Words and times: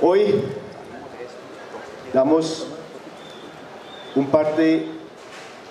Hoy 0.00 0.32
damos 2.14 2.68
un 4.14 4.26
parte 4.26 4.86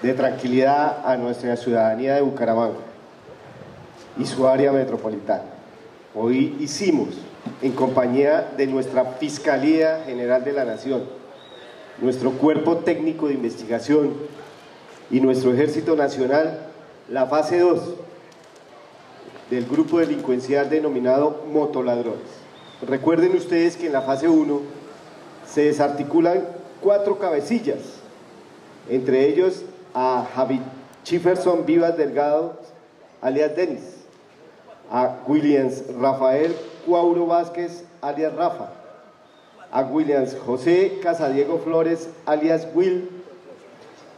de 0.00 0.14
tranquilidad 0.14 1.04
a 1.04 1.16
nuestra 1.16 1.56
ciudadanía 1.56 2.14
de 2.14 2.20
Bucaramanga 2.20 2.78
y 4.16 4.24
su 4.24 4.46
área 4.46 4.70
metropolitana. 4.70 5.42
Hoy 6.14 6.56
hicimos, 6.60 7.08
en 7.62 7.72
compañía 7.72 8.52
de 8.56 8.68
nuestra 8.68 9.04
Fiscalía 9.04 10.04
General 10.06 10.44
de 10.44 10.52
la 10.52 10.66
Nación, 10.66 11.02
nuestro 12.00 12.30
Cuerpo 12.30 12.76
Técnico 12.76 13.26
de 13.26 13.34
Investigación 13.34 14.12
y 15.10 15.18
nuestro 15.18 15.52
Ejército 15.52 15.96
Nacional, 15.96 16.60
la 17.08 17.26
fase 17.26 17.58
2 17.58 17.80
del 19.50 19.66
grupo 19.66 19.98
delincuencial 19.98 20.70
denominado 20.70 21.42
Motoladrones. 21.52 22.41
Recuerden 22.86 23.36
ustedes 23.36 23.76
que 23.76 23.86
en 23.86 23.92
la 23.92 24.02
fase 24.02 24.28
1 24.28 24.60
se 25.46 25.66
desarticulan 25.66 26.42
cuatro 26.80 27.18
cabecillas, 27.18 27.78
entre 28.90 29.28
ellos 29.28 29.62
a 29.94 30.26
Javi 30.34 30.60
Chiferson 31.04 31.64
Vivas 31.64 31.96
Delgado, 31.96 32.58
alias 33.20 33.54
Denis, 33.54 33.82
a 34.90 35.18
Williams 35.28 35.84
Rafael 36.00 36.56
Cuauro 36.84 37.26
Vázquez, 37.26 37.84
alias 38.00 38.34
Rafa, 38.34 38.72
a 39.70 39.82
Williams 39.82 40.36
José 40.44 40.98
Casadiego 41.00 41.58
Flores, 41.60 42.08
alias 42.26 42.66
Will, 42.74 43.08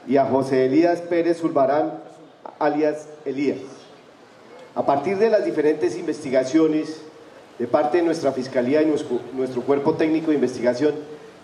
y 0.06 0.16
a 0.16 0.24
José 0.24 0.66
Elías 0.66 1.02
Pérez 1.02 1.41
Zulbarán, 1.41 2.00
alias 2.58 3.08
Elías. 3.27 3.58
A 4.74 4.84
partir 4.86 5.19
de 5.19 5.30
las 5.30 5.44
diferentes 5.44 5.96
investigaciones 5.96 7.03
de 7.58 7.66
parte 7.66 7.98
de 7.98 8.04
nuestra 8.04 8.32
Fiscalía 8.32 8.82
y 8.82 8.86
nuestro, 8.86 9.62
cuerpo 9.62 9.94
técnico 9.94 10.28
de 10.28 10.34
investigación, 10.34 10.94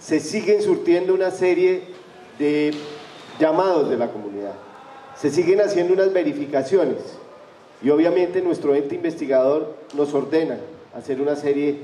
se 0.01 0.19
siguen 0.19 0.63
surtiendo 0.63 1.15
una 1.15 1.31
serie 1.31 1.83
de 2.39 2.73
llamados 3.39 3.89
de 3.91 3.97
la 3.97 4.11
comunidad. 4.11 4.55
Se 5.17 5.31
siguen 5.31 5.61
haciendo 5.61 5.93
unas 5.93 6.13
verificaciones 6.13 6.99
y 7.83 7.91
obviamente 7.91 8.43
nuestro 8.43 8.75
ente 8.75 8.95
investigador 8.95 9.75
nos 9.95 10.13
ordena 10.15 10.59
hacer 10.95 11.21
una 11.21 11.37
serie 11.37 11.83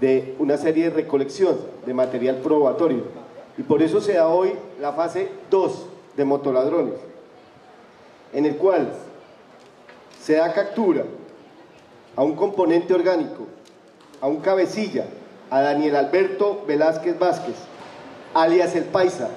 de, 0.00 0.34
una 0.38 0.56
serie 0.56 0.84
de 0.84 0.90
recolección 0.90 1.56
de 1.84 1.94
material 1.94 2.36
probatorio. 2.36 3.04
Y 3.58 3.62
por 3.62 3.82
eso 3.82 4.00
se 4.00 4.14
da 4.14 4.28
hoy 4.28 4.52
la 4.80 4.92
fase 4.92 5.28
2 5.50 5.86
de 6.16 6.24
motoladrones, 6.24 6.94
en 8.32 8.46
el 8.46 8.56
cual 8.56 8.92
se 10.22 10.34
da 10.34 10.52
captura 10.52 11.04
a 12.16 12.22
un 12.22 12.34
componente 12.34 12.92
orgánico, 12.94 13.46
a 14.20 14.26
un 14.26 14.40
cabecilla, 14.40 15.06
a 15.50 15.60
Daniel 15.60 15.96
Alberto 15.96 16.64
Velázquez 16.66 17.18
Vázquez, 17.18 17.56
alias 18.34 18.74
El 18.74 18.84
Paisa. 18.84 19.28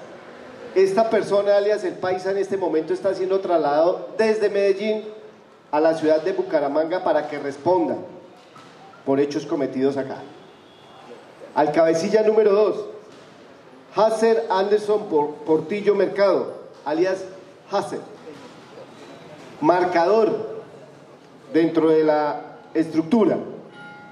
Esta 0.75 1.09
persona, 1.09 1.57
alias 1.57 1.83
El 1.83 1.93
Paisa, 1.93 2.31
en 2.31 2.37
este 2.37 2.57
momento 2.57 2.93
está 2.93 3.13
siendo 3.13 3.39
trasladado 3.39 4.09
desde 4.17 4.49
Medellín 4.49 5.03
a 5.71 5.79
la 5.79 5.95
ciudad 5.95 6.21
de 6.21 6.33
Bucaramanga 6.33 7.03
para 7.03 7.27
que 7.27 7.39
responda 7.39 7.95
por 9.05 9.19
hechos 9.19 9.45
cometidos 9.45 9.97
acá. 9.97 10.17
Al 11.55 11.71
cabecilla 11.71 12.23
número 12.23 12.51
2, 12.51 12.85
Hasser 13.95 14.45
Anderson 14.49 15.07
Portillo 15.45 15.93
Mercado, 15.93 16.53
alias 16.85 17.23
Hasser. 17.71 17.99
Marcador 19.61 20.61
dentro 21.53 21.89
de 21.89 22.03
la 22.03 22.52
estructura. 22.73 23.37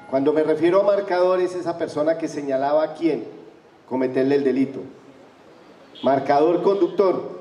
Cuando 0.10 0.34
me 0.34 0.44
refiero 0.44 0.82
a 0.82 0.84
marcador 0.84 1.40
es 1.40 1.56
esa 1.56 1.78
persona 1.78 2.18
que 2.18 2.28
señalaba 2.28 2.84
a 2.84 2.94
quién 2.94 3.26
cometerle 3.88 4.36
el 4.36 4.44
delito. 4.44 4.80
Marcador 6.04 6.64
conductor, 6.64 7.40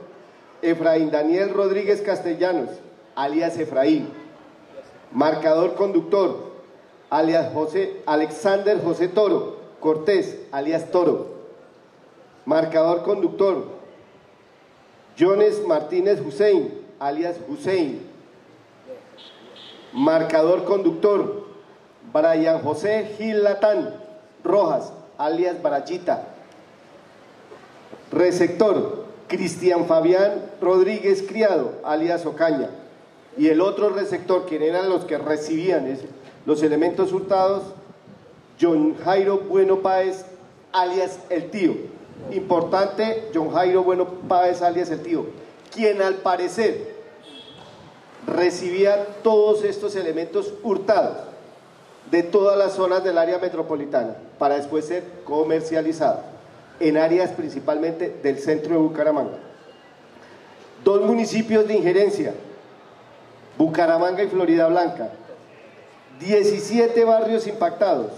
Efraín 0.62 1.10
Daniel 1.10 1.50
Rodríguez 1.54 2.02
Castellanos, 2.02 2.70
alias 3.14 3.58
Efraín. 3.58 4.08
Marcador 5.12 5.74
conductor, 5.74 6.50
alias 7.08 7.52
José 7.52 8.02
Alexander 8.06 8.80
José 8.82 9.08
Toro, 9.08 9.56
Cortés, 9.80 10.38
alias 10.52 10.90
Toro. 10.90 11.40
Marcador 12.44 13.02
conductor, 13.02 13.64
Jones 15.18 15.66
Martínez 15.66 16.20
Hussein, 16.20 16.70
alias 16.98 17.36
Hussein. 17.48 18.09
Marcador 19.92 20.64
conductor, 20.64 21.46
Brian 22.12 22.60
José 22.60 23.14
Gil 23.18 23.42
Latán 23.42 23.94
Rojas, 24.44 24.92
alias 25.18 25.60
Barachita. 25.62 26.28
Receptor, 28.12 29.04
Cristian 29.28 29.86
Fabián 29.86 30.42
Rodríguez 30.60 31.24
Criado, 31.28 31.74
alias 31.84 32.26
Ocaña. 32.26 32.70
Y 33.36 33.48
el 33.48 33.60
otro 33.60 33.90
receptor, 33.90 34.46
quien 34.46 34.62
eran 34.62 34.88
los 34.88 35.04
que 35.04 35.18
recibían 35.18 35.96
los 36.46 36.62
elementos 36.62 37.12
hurtados, 37.12 37.62
John 38.60 38.96
Jairo 39.04 39.38
Bueno 39.38 39.80
Páez, 39.80 40.24
alias 40.72 41.20
El 41.30 41.50
Tío. 41.50 41.74
Importante, 42.32 43.30
John 43.34 43.52
Jairo 43.52 43.82
Bueno 43.82 44.06
Páez, 44.28 44.62
alias 44.62 44.90
El 44.90 45.02
Tío, 45.02 45.26
quien 45.72 46.02
al 46.02 46.16
parecer 46.16 46.99
recibía 48.26 49.06
todos 49.22 49.64
estos 49.64 49.96
elementos 49.96 50.52
hurtados 50.62 51.16
de 52.10 52.22
todas 52.22 52.58
las 52.58 52.72
zonas 52.72 53.04
del 53.04 53.18
área 53.18 53.38
metropolitana 53.38 54.16
para 54.38 54.56
después 54.56 54.86
ser 54.86 55.04
comercializados 55.24 56.24
en 56.80 56.96
áreas 56.96 57.30
principalmente 57.32 58.18
del 58.22 58.38
centro 58.38 58.72
de 58.72 58.80
Bucaramanga. 58.80 59.38
Dos 60.82 61.02
municipios 61.02 61.68
de 61.68 61.76
injerencia, 61.76 62.34
Bucaramanga 63.58 64.22
y 64.22 64.28
Florida 64.28 64.66
Blanca, 64.66 65.10
17 66.18 67.04
barrios 67.04 67.46
impactados, 67.46 68.12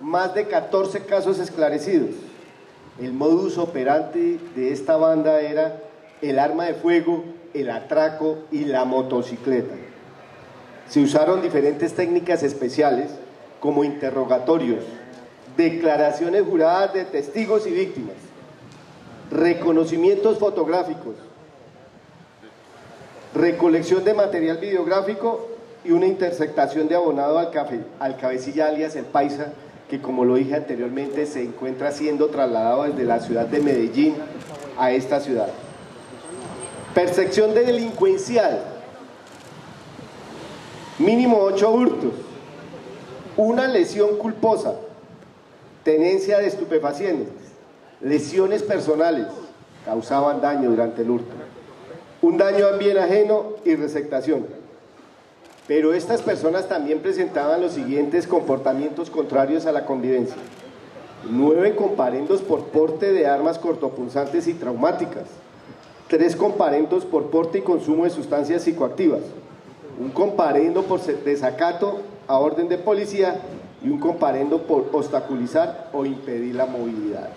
más 0.00 0.32
de 0.34 0.46
14 0.46 1.04
casos 1.04 1.38
esclarecidos. 1.40 2.10
El 3.00 3.12
modus 3.12 3.58
operandi 3.58 4.40
de 4.54 4.72
esta 4.72 4.96
banda 4.96 5.40
era 5.40 5.80
el 6.22 6.38
arma 6.38 6.66
de 6.66 6.74
fuego, 6.74 7.24
el 7.54 7.70
atraco 7.70 8.38
y 8.50 8.64
la 8.64 8.84
motocicleta. 8.84 9.74
Se 10.88 11.00
usaron 11.00 11.42
diferentes 11.42 11.94
técnicas 11.94 12.42
especiales 12.42 13.10
como 13.60 13.84
interrogatorios, 13.84 14.84
declaraciones 15.56 16.44
juradas 16.44 16.94
de 16.94 17.04
testigos 17.04 17.66
y 17.66 17.72
víctimas, 17.72 18.14
reconocimientos 19.30 20.38
fotográficos, 20.38 21.16
recolección 23.34 24.04
de 24.04 24.14
material 24.14 24.58
videográfico 24.58 25.48
y 25.84 25.90
una 25.90 26.06
interceptación 26.06 26.88
de 26.88 26.94
abonado 26.94 27.38
al, 27.38 27.50
café, 27.50 27.80
al 27.98 28.16
cabecilla 28.16 28.68
alias 28.68 28.96
El 28.96 29.04
Paisa, 29.04 29.52
que 29.88 30.00
como 30.00 30.24
lo 30.24 30.36
dije 30.36 30.54
anteriormente 30.54 31.26
se 31.26 31.42
encuentra 31.42 31.92
siendo 31.92 32.28
trasladado 32.28 32.84
desde 32.84 33.04
la 33.04 33.20
ciudad 33.20 33.46
de 33.46 33.60
Medellín 33.60 34.14
a 34.78 34.92
esta 34.92 35.20
ciudad. 35.20 35.48
Percepción 36.94 37.54
de 37.54 37.64
delincuencial. 37.64 38.60
Mínimo 40.98 41.38
ocho 41.38 41.70
hurtos. 41.70 42.12
Una 43.36 43.68
lesión 43.68 44.16
culposa. 44.16 44.74
Tenencia 45.84 46.38
de 46.38 46.46
estupefacientes. 46.46 47.34
Lesiones 48.00 48.62
personales. 48.62 49.26
Causaban 49.84 50.40
daño 50.40 50.70
durante 50.70 51.02
el 51.02 51.10
hurto. 51.10 51.34
Un 52.22 52.38
daño 52.38 52.66
a 52.66 52.72
bien 52.72 52.98
ajeno 52.98 53.52
y 53.64 53.76
receptación. 53.76 54.46
Pero 55.68 55.92
estas 55.92 56.22
personas 56.22 56.68
también 56.68 57.00
presentaban 57.00 57.60
los 57.60 57.72
siguientes 57.72 58.26
comportamientos 58.26 59.10
contrarios 59.10 59.66
a 59.66 59.72
la 59.72 59.84
convivencia. 59.84 60.36
Nueve 61.30 61.76
comparendos 61.76 62.40
por 62.40 62.64
porte 62.64 63.12
de 63.12 63.26
armas 63.26 63.58
cortopunzantes 63.58 64.48
y 64.48 64.54
traumáticas 64.54 65.26
tres 66.08 66.34
comparendos 66.34 67.04
por 67.04 67.30
porte 67.30 67.58
y 67.58 67.62
consumo 67.62 68.04
de 68.04 68.10
sustancias 68.10 68.62
psicoactivas, 68.62 69.20
un 70.00 70.10
comparendo 70.10 70.82
por 70.82 71.00
desacato 71.00 72.00
a 72.26 72.38
orden 72.38 72.68
de 72.68 72.78
policía 72.78 73.40
y 73.82 73.90
un 73.90 74.00
comparendo 74.00 74.62
por 74.62 74.88
obstaculizar 74.92 75.90
o 75.92 76.04
impedir 76.06 76.54
la 76.54 76.66
movilidad. 76.66 77.28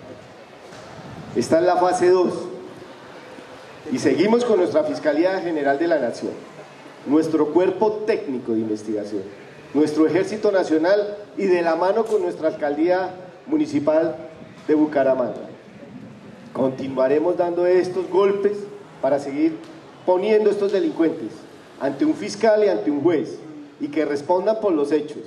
Esta 1.35 1.59
es 1.59 1.65
la 1.65 1.77
fase 1.77 2.09
2 2.09 2.33
y 3.91 3.99
seguimos 3.99 4.45
con 4.45 4.57
nuestra 4.57 4.83
Fiscalía 4.83 5.39
General 5.39 5.77
de 5.77 5.87
la 5.87 5.99
Nación, 5.99 6.31
nuestro 7.05 7.47
cuerpo 7.47 8.03
técnico 8.05 8.53
de 8.53 8.59
investigación, 8.59 9.23
nuestro 9.73 10.07
Ejército 10.07 10.51
Nacional 10.51 11.17
y 11.37 11.45
de 11.45 11.61
la 11.61 11.75
mano 11.75 12.05
con 12.05 12.21
nuestra 12.21 12.49
Alcaldía 12.49 13.09
Municipal 13.47 14.15
de 14.67 14.75
Bucaramanga. 14.75 15.50
Continuaremos 16.53 17.37
dando 17.37 17.65
estos 17.65 18.09
golpes 18.09 18.57
para 19.01 19.19
seguir 19.19 19.57
poniendo 20.05 20.49
estos 20.49 20.71
delincuentes 20.71 21.29
ante 21.79 22.05
un 22.05 22.13
fiscal 22.13 22.63
y 22.63 22.67
ante 22.67 22.91
un 22.91 23.01
juez 23.01 23.39
y 23.79 23.87
que 23.87 24.05
respondan 24.05 24.59
por 24.59 24.73
los 24.73 24.91
hechos, 24.91 25.23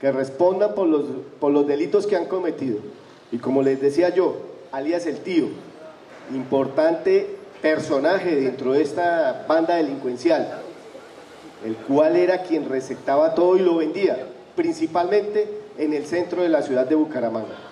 que 0.00 0.12
respondan 0.12 0.74
por 0.74 0.86
los, 0.86 1.04
por 1.40 1.52
los 1.52 1.66
delitos 1.66 2.06
que 2.06 2.16
han 2.16 2.26
cometido. 2.26 2.78
Y 3.32 3.38
como 3.38 3.62
les 3.62 3.80
decía 3.80 4.10
yo, 4.10 4.36
alias 4.70 5.06
el 5.06 5.18
tío, 5.18 5.48
importante 6.32 7.36
personaje 7.60 8.36
dentro 8.36 8.72
de 8.72 8.82
esta 8.82 9.44
banda 9.48 9.76
delincuencial, 9.76 10.60
el 11.64 11.76
cual 11.76 12.16
era 12.16 12.42
quien 12.42 12.68
recetaba 12.68 13.34
todo 13.34 13.56
y 13.56 13.60
lo 13.60 13.76
vendía, 13.76 14.26
principalmente 14.56 15.48
en 15.78 15.92
el 15.92 16.06
centro 16.06 16.42
de 16.42 16.48
la 16.48 16.62
ciudad 16.62 16.86
de 16.86 16.94
Bucaramanga. 16.94 17.70